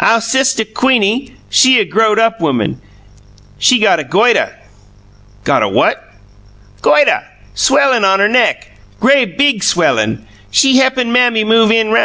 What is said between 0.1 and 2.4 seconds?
sistuh Queenie, she a growed up